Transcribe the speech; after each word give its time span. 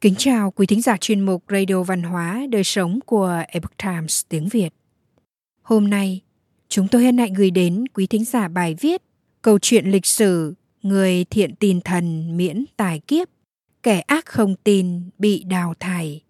Kính 0.00 0.14
chào 0.18 0.50
quý 0.50 0.66
thính 0.66 0.82
giả 0.82 0.96
chuyên 0.96 1.20
mục 1.20 1.44
Radio 1.50 1.82
Văn 1.82 2.02
hóa 2.02 2.46
Đời 2.50 2.64
sống 2.64 2.98
của 3.06 3.42
Epoch 3.48 3.76
Times 3.76 4.22
tiếng 4.28 4.48
Việt. 4.48 4.68
Hôm 5.62 5.90
nay, 5.90 6.20
chúng 6.68 6.88
tôi 6.88 7.04
hân 7.04 7.18
hạnh 7.18 7.32
gửi 7.32 7.50
đến 7.50 7.84
quý 7.94 8.06
thính 8.06 8.24
giả 8.24 8.48
bài 8.48 8.76
viết 8.80 9.02
Câu 9.42 9.58
chuyện 9.58 9.86
lịch 9.86 10.06
sử 10.06 10.54
Người 10.82 11.24
thiện 11.24 11.54
tin 11.56 11.80
thần 11.80 12.36
miễn 12.36 12.64
tài 12.76 12.98
kiếp, 12.98 13.28
kẻ 13.82 14.00
ác 14.00 14.26
không 14.26 14.54
tin 14.64 15.10
bị 15.18 15.44
đào 15.44 15.74
thải. 15.80 16.22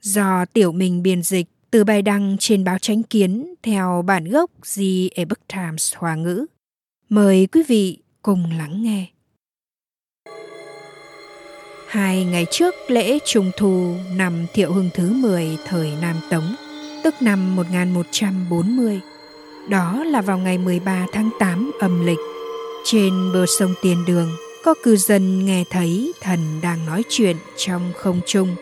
Do 0.00 0.44
Tiểu 0.44 0.72
mình 0.72 1.02
biên 1.02 1.22
dịch 1.22 1.46
từ 1.70 1.84
bài 1.84 2.02
đăng 2.02 2.36
trên 2.38 2.64
báo 2.64 2.78
Chánh 2.78 3.02
Kiến 3.02 3.54
theo 3.62 4.02
bản 4.06 4.24
gốc 4.24 4.50
The 4.76 5.08
Epoch 5.14 5.48
Times 5.48 5.94
Hoa 5.96 6.14
ngữ. 6.14 6.46
Mời 7.08 7.46
quý 7.46 7.62
vị 7.68 7.98
cùng 8.22 8.50
lắng 8.58 8.82
nghe. 8.82 9.06
Hai 11.92 12.24
ngày 12.24 12.46
trước 12.50 12.74
lễ 12.88 13.18
Trung 13.24 13.50
Thu 13.56 13.94
năm 14.16 14.46
Thiệu 14.54 14.72
Hưng 14.72 14.90
thứ 14.94 15.12
10 15.12 15.58
thời 15.66 15.92
Nam 16.00 16.16
Tống, 16.30 16.54
tức 17.04 17.14
năm 17.20 17.56
1140. 17.56 19.00
Đó 19.68 20.04
là 20.04 20.20
vào 20.20 20.38
ngày 20.38 20.58
13 20.58 21.06
tháng 21.12 21.30
8 21.38 21.72
âm 21.80 22.06
lịch. 22.06 22.18
Trên 22.84 23.32
bờ 23.32 23.46
sông 23.58 23.74
Tiền 23.82 24.04
Đường, 24.06 24.30
có 24.64 24.74
cư 24.82 24.96
dân 24.96 25.46
nghe 25.46 25.64
thấy 25.70 26.12
thần 26.20 26.38
đang 26.62 26.86
nói 26.86 27.02
chuyện 27.08 27.36
trong 27.56 27.92
không 27.96 28.20
trung. 28.26 28.56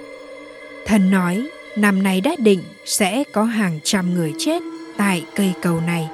Thần 0.86 1.10
nói 1.10 1.48
năm 1.76 2.02
nay 2.02 2.20
đã 2.20 2.36
định 2.38 2.62
sẽ 2.84 3.24
có 3.32 3.44
hàng 3.44 3.80
trăm 3.82 4.14
người 4.14 4.32
chết 4.38 4.62
tại 4.96 5.24
cây 5.34 5.52
cầu 5.62 5.80
này. 5.80 6.08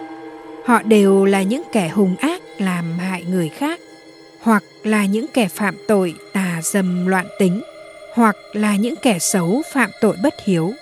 Họ 0.64 0.82
đều 0.82 1.24
là 1.24 1.42
những 1.42 1.62
kẻ 1.72 1.88
hung 1.88 2.16
ác 2.16 2.42
làm 2.58 2.98
hại 2.98 3.24
người 3.24 3.48
khác 3.48 3.80
hoặc 4.40 4.64
là 4.84 5.06
những 5.06 5.26
kẻ 5.34 5.48
phạm 5.48 5.74
tội 5.86 6.14
tà 6.32 6.45
dâm 6.62 7.06
loạn 7.06 7.26
tính 7.38 7.62
hoặc 8.12 8.36
là 8.52 8.76
những 8.76 8.96
kẻ 8.96 9.18
xấu 9.18 9.62
phạm 9.72 9.90
tội 10.00 10.16
bất 10.22 10.34
hiếu. 10.44 10.74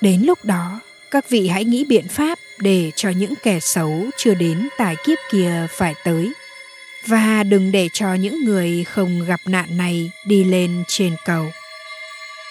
Đến 0.00 0.22
lúc 0.22 0.44
đó 0.44 0.80
các 1.10 1.28
vị 1.28 1.48
hãy 1.48 1.64
nghĩ 1.64 1.84
biện 1.84 2.08
pháp 2.08 2.38
để 2.58 2.90
cho 2.96 3.10
những 3.10 3.34
kẻ 3.42 3.60
xấu 3.60 4.04
chưa 4.16 4.34
đến 4.34 4.68
tài 4.78 4.96
kiếp 5.04 5.18
kia 5.30 5.66
phải 5.70 5.94
tới. 6.04 6.32
Và 7.06 7.42
đừng 7.42 7.72
để 7.72 7.88
cho 7.92 8.14
những 8.14 8.44
người 8.44 8.84
không 8.84 9.24
gặp 9.26 9.40
nạn 9.46 9.76
này 9.76 10.10
đi 10.26 10.44
lên 10.44 10.84
trên 10.88 11.16
cầu. 11.24 11.46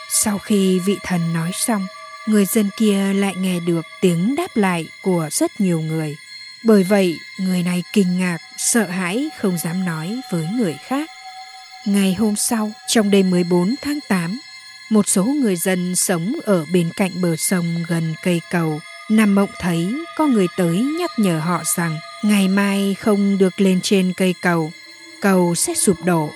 Sau 0.09 0.37
khi 0.37 0.79
vị 0.79 0.97
thần 1.03 1.33
nói 1.33 1.51
xong 1.53 1.87
người 2.27 2.45
dân 2.45 2.69
kia 2.77 3.13
lại 3.13 3.35
nghe 3.35 3.59
được 3.59 3.85
tiếng 4.01 4.35
đáp 4.35 4.57
lại 4.57 4.87
của 5.01 5.29
rất 5.31 5.51
nhiều 5.61 5.81
người. 5.81 6.15
Bởi 6.63 6.83
vậy, 6.83 7.17
người 7.39 7.63
này 7.63 7.83
kinh 7.93 8.19
ngạc, 8.19 8.37
sợ 8.57 8.85
hãi 8.85 9.29
không 9.39 9.57
dám 9.57 9.85
nói 9.85 10.19
với 10.31 10.45
người 10.57 10.75
khác. 10.87 11.09
Ngày 11.85 12.13
hôm 12.13 12.35
sau, 12.35 12.71
trong 12.87 13.11
đêm 13.11 13.29
14 13.29 13.75
tháng 13.81 13.99
8, 14.07 14.39
một 14.89 15.07
số 15.07 15.23
người 15.23 15.55
dân 15.55 15.95
sống 15.95 16.33
ở 16.45 16.65
bên 16.73 16.89
cạnh 16.95 17.21
bờ 17.21 17.35
sông 17.35 17.83
gần 17.87 18.13
cây 18.23 18.41
cầu 18.51 18.79
nằm 19.09 19.35
mộng 19.35 19.49
thấy 19.59 19.95
có 20.17 20.27
người 20.27 20.47
tới 20.57 20.77
nhắc 20.99 21.11
nhở 21.17 21.39
họ 21.39 21.61
rằng 21.75 21.97
ngày 22.23 22.47
mai 22.47 22.95
không 22.99 23.37
được 23.37 23.61
lên 23.61 23.79
trên 23.81 24.13
cây 24.17 24.35
cầu, 24.41 24.71
cầu 25.21 25.55
sẽ 25.55 25.73
sụp 25.73 26.05
đổ. 26.05 26.29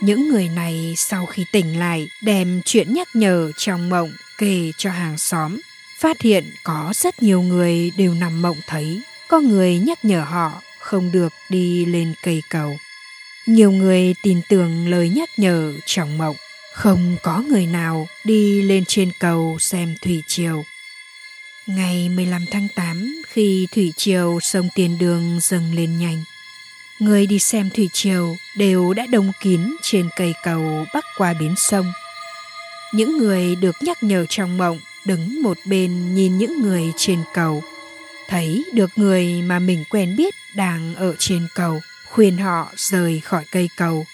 Những 0.00 0.28
người 0.28 0.48
này 0.48 0.94
sau 0.96 1.26
khi 1.26 1.44
tỉnh 1.52 1.78
lại 1.78 2.08
đem 2.22 2.60
chuyện 2.64 2.94
nhắc 2.94 3.08
nhở 3.14 3.52
trong 3.56 3.90
mộng 3.90 4.12
kể 4.38 4.72
cho 4.76 4.90
hàng 4.90 5.18
xóm, 5.18 5.60
phát 5.98 6.20
hiện 6.20 6.50
có 6.62 6.92
rất 6.94 7.22
nhiều 7.22 7.42
người 7.42 7.92
đều 7.96 8.14
nằm 8.14 8.42
mộng 8.42 8.58
thấy 8.66 9.00
có 9.28 9.40
người 9.40 9.78
nhắc 9.78 10.04
nhở 10.04 10.20
họ 10.20 10.62
không 10.78 11.12
được 11.12 11.32
đi 11.48 11.84
lên 11.84 12.14
cây 12.22 12.42
cầu. 12.50 12.76
Nhiều 13.50 13.72
người 13.72 14.14
tin 14.22 14.40
tưởng 14.48 14.88
lời 14.88 15.08
nhắc 15.08 15.30
nhở 15.36 15.72
trong 15.86 16.18
mộng, 16.18 16.36
không 16.72 17.16
có 17.22 17.42
người 17.48 17.66
nào 17.66 18.08
đi 18.24 18.62
lên 18.62 18.84
trên 18.84 19.10
cầu 19.20 19.56
xem 19.60 19.94
thủy 20.02 20.22
triều. 20.26 20.64
Ngày 21.66 22.08
15 22.08 22.46
tháng 22.50 22.68
8, 22.74 23.22
khi 23.28 23.66
thủy 23.74 23.92
triều 23.96 24.38
sông 24.40 24.68
Tiền 24.74 24.98
Đường 24.98 25.38
dâng 25.42 25.74
lên 25.74 25.98
nhanh, 25.98 26.24
người 26.98 27.26
đi 27.26 27.38
xem 27.38 27.70
thủy 27.70 27.90
triều 27.92 28.36
đều 28.56 28.92
đã 28.94 29.06
đông 29.06 29.32
kín 29.40 29.76
trên 29.82 30.08
cây 30.16 30.32
cầu 30.42 30.84
bắc 30.94 31.04
qua 31.16 31.34
bến 31.40 31.54
sông. 31.56 31.92
Những 32.94 33.18
người 33.18 33.56
được 33.56 33.76
nhắc 33.80 34.02
nhở 34.02 34.26
trong 34.28 34.58
mộng 34.58 34.78
đứng 35.04 35.42
một 35.42 35.58
bên 35.64 36.14
nhìn 36.14 36.38
những 36.38 36.62
người 36.62 36.92
trên 36.96 37.22
cầu– 37.34 37.62
thấy 38.30 38.64
được 38.72 38.90
người 38.96 39.42
mà 39.42 39.58
mình 39.58 39.84
quen 39.90 40.16
biết 40.16 40.34
đang 40.54 40.94
ở 40.94 41.14
trên 41.18 41.46
cầu 41.54 41.80
khuyên 42.10 42.38
họ 42.38 42.72
rời 42.76 43.20
khỏi 43.20 43.44
cây 43.52 43.68
cầu. 43.76 44.04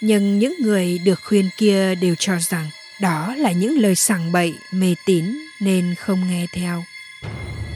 Nhưng 0.00 0.38
những 0.38 0.54
người 0.60 0.98
được 0.98 1.20
khuyên 1.24 1.48
kia 1.56 1.94
đều 1.94 2.14
cho 2.18 2.38
rằng 2.38 2.70
đó 3.00 3.34
là 3.38 3.52
những 3.52 3.78
lời 3.78 3.94
sảng 3.94 4.32
bậy 4.32 4.54
mê 4.72 4.94
tín 5.06 5.24
nên 5.60 5.94
không 5.94 6.28
nghe 6.30 6.46
theo. 6.52 6.84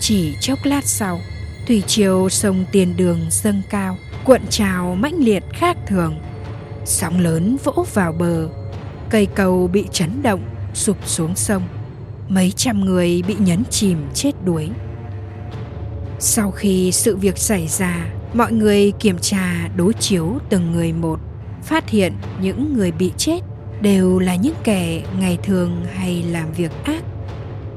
Chỉ 0.01 0.37
chốc 0.41 0.59
lát 0.65 0.85
sau 0.85 1.21
thủy 1.67 1.83
triều 1.87 2.29
sông 2.29 2.65
tiền 2.73 2.97
đường 2.97 3.21
dâng 3.31 3.63
cao 3.71 3.99
cuộn 4.25 4.41
trào 4.51 4.95
mãnh 4.95 5.19
liệt 5.19 5.43
khác 5.53 5.77
thường. 5.87 6.19
Sóng 6.85 7.21
lớn 7.21 7.57
vỗ 7.65 7.87
vào 7.95 8.13
bờ 8.13 8.49
cây 9.11 9.27
cầu 9.35 9.71
bị 9.73 9.85
chấn 9.93 10.23
động 10.23 10.43
sụp 10.75 11.09
xuống 11.09 11.35
sông. 11.37 11.63
Mấy 12.29 12.53
trăm 12.57 12.81
người 12.81 13.23
bị 13.29 13.37
nhấn 13.39 13.63
chìm 13.71 13.99
chết 14.15 14.33
đuối. 14.45 14.71
Sau 16.19 16.51
khi 16.51 16.93
sự 16.93 17.17
việc 17.17 17.39
xảy 17.39 17.69
ra, 17.69 18.07
mọi 18.35 18.53
người 18.53 18.93
kiểm 19.01 19.19
tra 19.19 19.69
đối 19.77 19.93
chiếu 19.93 20.39
từng 20.49 20.73
người 20.73 20.93
một, 20.93 21.21
phát 21.63 21.91
hiện 21.91 22.13
những 22.41 22.75
người 22.75 22.93
bị 22.93 23.13
chết 23.17 23.41
đều 23.81 24.19
là 24.19 24.35
những 24.35 24.55
kẻ 24.65 25.03
ngày 25.19 25.39
thường 25.43 25.85
hay 25.95 26.23
làm 26.23 26.53
việc 26.53 26.73
ác. 26.85 27.03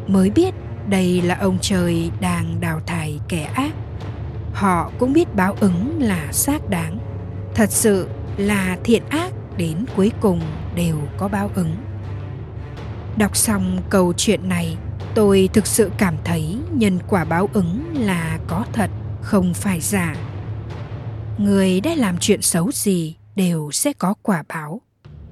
Mới 0.07 0.29
biết 0.29 0.53
đây 0.89 1.21
là 1.21 1.35
ông 1.35 1.57
trời 1.61 2.11
đang 2.19 2.59
đào 2.59 2.81
thải 2.85 3.19
kẻ 3.27 3.43
ác. 3.43 3.71
Họ 4.53 4.91
cũng 4.99 5.13
biết 5.13 5.35
báo 5.35 5.55
ứng 5.59 6.01
là 6.01 6.31
xác 6.31 6.69
đáng. 6.69 6.97
Thật 7.55 7.71
sự 7.71 8.07
là 8.37 8.77
thiện 8.83 9.03
ác 9.09 9.31
đến 9.57 9.85
cuối 9.95 10.11
cùng 10.21 10.41
đều 10.75 10.97
có 11.17 11.27
báo 11.27 11.51
ứng. 11.55 11.75
Đọc 13.17 13.35
xong 13.35 13.77
câu 13.89 14.13
chuyện 14.13 14.49
này, 14.49 14.77
tôi 15.15 15.49
thực 15.53 15.67
sự 15.67 15.91
cảm 15.97 16.15
thấy 16.23 16.57
nhân 16.73 16.99
quả 17.07 17.25
báo 17.25 17.49
ứng 17.53 17.85
là 17.93 18.39
có 18.47 18.65
thật 18.73 18.89
không 19.21 19.53
phải 19.53 19.79
giả 19.79 20.15
người 21.37 21.81
đã 21.81 21.95
làm 21.95 22.17
chuyện 22.19 22.41
xấu 22.41 22.71
gì 22.71 23.15
đều 23.35 23.71
sẽ 23.71 23.93
có 23.93 24.13
quả 24.21 24.43
báo. 24.49 24.81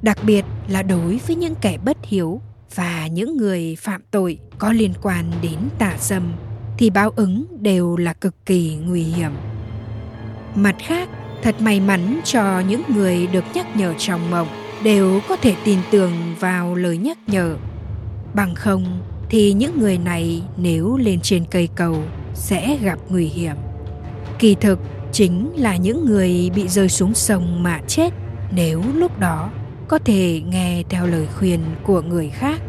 Đặc 0.02 0.18
biệt 0.24 0.46
là 0.68 0.84
đối 0.84 1.20
với 1.28 1.36
những 1.36 1.56
kẻ 1.62 1.78
bất 1.86 1.98
hiếu 2.04 2.42
và 2.76 3.08
những 3.08 3.38
người 3.38 3.76
phạm 3.80 4.02
tội 4.12 4.40
có 4.58 4.72
liên 4.72 4.94
quan 5.02 5.32
đến 5.42 5.58
tà 5.80 5.96
dâm, 6.00 6.34
thì 6.78 6.90
báo 6.90 7.10
ứng 7.16 7.46
đều 7.60 7.98
là 7.98 8.14
cực 8.14 8.46
kỳ 8.46 8.76
nguy 8.76 9.04
hiểm. 9.04 9.32
Mặt 10.56 10.76
khác, 10.80 11.10
thật 11.44 11.62
may 11.62 11.80
mắn 11.80 12.20
cho 12.24 12.60
những 12.60 12.82
người 12.96 13.28
được 13.28 13.44
nhắc 13.54 13.76
nhở 13.76 13.94
trong 13.98 14.32
mộng 14.32 14.48
đều 14.84 15.22
có 15.30 15.36
thể 15.36 15.56
tin 15.66 15.80
tưởng 15.92 16.36
vào 16.40 16.76
lời 16.76 16.98
nhắc 16.98 17.18
nhở. 17.28 17.56
Bằng 18.34 18.56
không, 18.56 19.02
thì 19.30 19.54
những 19.54 19.80
người 19.80 19.98
này 19.98 20.44
nếu 20.58 20.98
lên 20.98 21.20
trên 21.20 21.46
cây 21.46 21.70
cầu 21.76 22.04
sẽ 22.34 22.78
gặp 22.82 23.00
nguy 23.10 23.26
hiểm. 23.26 23.56
Kỳ 24.40 24.56
thực 24.56 24.80
chính 25.16 25.52
là 25.56 25.76
những 25.76 26.06
người 26.06 26.52
bị 26.56 26.68
rơi 26.68 26.90
xuống 26.90 27.14
sông 27.14 27.64
mà 27.64 27.80
chết 27.88 28.14
nếu 28.52 28.82
lúc 28.96 29.20
đó 29.20 29.50
có 29.88 30.00
thể 30.06 30.42
nghe 30.46 30.84
theo 30.90 31.08
lời 31.08 31.28
khuyên 31.40 31.60
của 31.84 32.02
người 32.02 32.30
khác, 32.30 32.62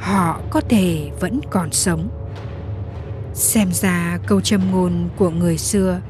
họ 0.00 0.40
có 0.50 0.60
thể 0.60 1.10
vẫn 1.20 1.40
còn 1.50 1.72
sống. 1.72 2.08
Xem 3.34 3.72
ra 3.72 4.18
câu 4.26 4.40
châm 4.40 4.70
ngôn 4.72 5.08
của 5.16 5.30
người 5.30 5.58
xưa, 5.58 6.00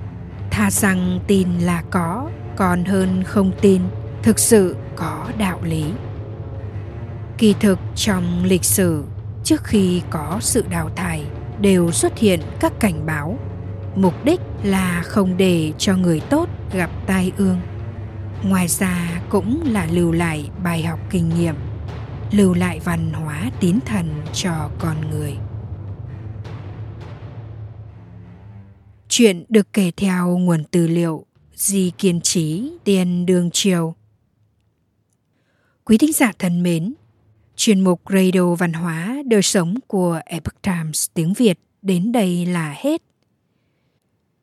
tha 0.51 0.71
rằng 0.71 1.21
tin 1.27 1.49
là 1.59 1.83
có, 1.91 2.31
còn 2.57 2.85
hơn 2.85 3.23
không 3.25 3.53
tin 3.61 3.83
thực 4.23 4.39
sự 4.39 4.77
có 4.97 5.27
đạo 5.39 5.61
lý. 5.63 5.85
Kỳ 7.39 7.55
thực 7.61 7.79
trong 7.95 8.45
lịch 8.45 8.65
sử, 8.65 9.05
trước 9.45 9.65
khi 9.65 10.03
có 10.11 10.39
sự 10.41 10.65
đào 10.71 10.91
thải, 10.97 11.25
đều 11.61 11.91
xuất 11.91 12.19
hiện 12.19 12.41
các 12.61 12.73
cảnh 12.81 13.07
báo 13.07 13.39
mục 14.03 14.25
đích 14.25 14.41
là 14.63 15.03
không 15.03 15.37
để 15.37 15.73
cho 15.79 15.97
người 15.97 16.21
tốt 16.21 16.49
gặp 16.73 16.91
tai 17.07 17.33
ương. 17.37 17.61
Ngoài 18.43 18.69
ra 18.69 19.23
cũng 19.29 19.63
là 19.73 19.87
lưu 19.87 20.13
lại 20.13 20.51
bài 20.63 20.83
học 20.83 21.01
kinh 21.11 21.29
nghiệm, 21.29 21.55
lưu 22.33 22.55
lại 22.55 22.81
văn 22.85 23.13
hóa 23.13 23.51
tín 23.61 23.79
thần 23.87 24.09
cho 24.33 24.71
con 24.79 25.11
người. 25.11 25.37
Chuyện 29.09 29.45
được 29.49 29.73
kể 29.73 29.91
theo 29.97 30.39
nguồn 30.39 30.65
tư 30.65 30.87
liệu 30.87 31.25
di 31.55 31.93
kiên 31.99 32.21
trí 32.21 32.73
tiền 32.85 33.27
đường 33.27 33.51
triều. 33.51 33.95
Quý 35.85 35.99
thính 35.99 36.13
giả 36.13 36.33
thân 36.39 36.63
mến, 36.63 36.95
Chuyên 37.57 37.81
mục 37.81 38.01
Radio 38.11 38.55
Văn 38.55 38.73
hóa 38.73 39.17
Đời 39.27 39.43
sống 39.43 39.75
của 39.87 40.21
Epoch 40.27 40.63
Times 40.63 41.07
tiếng 41.15 41.33
Việt 41.33 41.59
đến 41.83 42.13
đây 42.13 42.47
là 42.47 42.75
hết. 42.79 43.03